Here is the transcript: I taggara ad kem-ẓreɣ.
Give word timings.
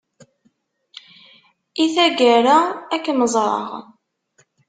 I 1.83 1.85
taggara 1.95 2.57
ad 2.95 3.01
kem-ẓreɣ. 3.03 3.67